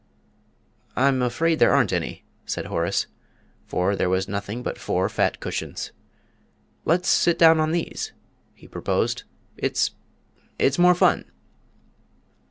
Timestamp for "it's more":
10.57-10.95